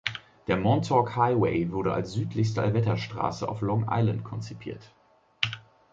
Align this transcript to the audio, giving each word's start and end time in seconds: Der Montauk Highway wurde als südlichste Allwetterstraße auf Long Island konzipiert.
Der 0.47 0.57
Montauk 0.57 1.15
Highway 1.15 1.71
wurde 1.71 1.93
als 1.93 2.13
südlichste 2.13 2.63
Allwetterstraße 2.63 3.47
auf 3.47 3.61
Long 3.61 3.85
Island 3.87 4.23
konzipiert. 4.23 4.91